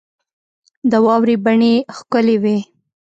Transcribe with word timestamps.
د 0.91 0.93
واورې 1.05 1.35
بڼې 1.45 1.73
ښکلي 1.97 2.35
وې. 2.43 2.57